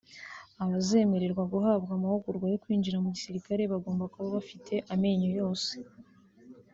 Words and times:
Abazemererwa 0.63 1.43
guhabwa 1.53 1.91
amahugurwa 1.97 2.45
yo 2.53 2.59
kwinjira 2.63 2.97
mu 3.03 3.09
gisirikare 3.15 3.61
bagomba 3.73 4.03
kuba 4.11 4.27
bafite 4.35 4.73
amenyo 4.93 5.29
yose 5.39 5.75